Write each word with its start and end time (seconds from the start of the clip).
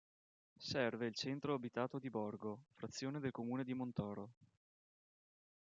Serve 0.57 1.05
il 1.05 1.13
centro 1.13 1.53
abitato 1.53 1.99
di 1.99 2.09
Borgo, 2.09 2.63
frazione 2.73 3.19
del 3.19 3.29
comune 3.29 3.63
di 3.63 3.75
Montoro. 3.75 4.31